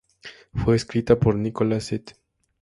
Fue 0.55 0.75
escrita 0.75 1.19
por 1.19 1.35
Nicholas 1.35 1.91
St. 1.91 2.15